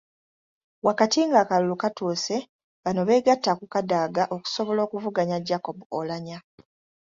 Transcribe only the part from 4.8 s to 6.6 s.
okuvuganya Jacob Oulanyah.